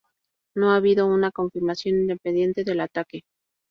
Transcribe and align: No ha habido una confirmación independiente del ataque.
No 0.55 0.71
ha 0.71 0.77
habido 0.77 1.05
una 1.05 1.31
confirmación 1.31 1.97
independiente 1.99 2.63
del 2.63 2.79
ataque. 2.79 3.21